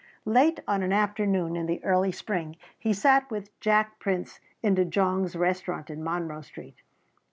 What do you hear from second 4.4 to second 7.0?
in DeJonge's restaurant in Monroe Street.